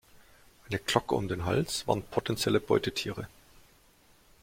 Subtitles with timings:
[0.67, 3.27] Eine Glocke um den Hals warnt potenzielle Beutetiere.